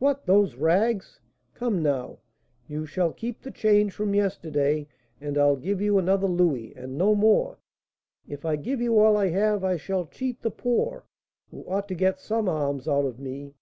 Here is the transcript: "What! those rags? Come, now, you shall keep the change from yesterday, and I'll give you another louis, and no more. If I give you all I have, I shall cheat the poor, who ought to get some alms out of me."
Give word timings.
"What! 0.00 0.26
those 0.26 0.56
rags? 0.56 1.20
Come, 1.54 1.84
now, 1.84 2.18
you 2.66 2.84
shall 2.84 3.12
keep 3.12 3.40
the 3.42 3.52
change 3.52 3.92
from 3.92 4.12
yesterday, 4.12 4.88
and 5.20 5.38
I'll 5.38 5.54
give 5.54 5.80
you 5.80 5.98
another 5.98 6.26
louis, 6.26 6.74
and 6.74 6.98
no 6.98 7.14
more. 7.14 7.60
If 8.26 8.44
I 8.44 8.56
give 8.56 8.80
you 8.80 8.98
all 8.98 9.16
I 9.16 9.28
have, 9.28 9.62
I 9.62 9.76
shall 9.76 10.06
cheat 10.06 10.42
the 10.42 10.50
poor, 10.50 11.04
who 11.52 11.64
ought 11.68 11.86
to 11.86 11.94
get 11.94 12.18
some 12.18 12.48
alms 12.48 12.88
out 12.88 13.04
of 13.04 13.20
me." 13.20 13.54